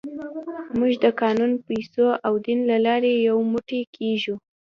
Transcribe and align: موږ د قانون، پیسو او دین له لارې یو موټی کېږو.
موږ 0.77 0.93
د 1.03 1.05
قانون، 1.21 1.51
پیسو 1.67 2.05
او 2.25 2.33
دین 2.45 2.59
له 2.71 2.77
لارې 2.85 3.13
یو 3.27 3.37
موټی 3.51 3.81
کېږو. 3.95 4.35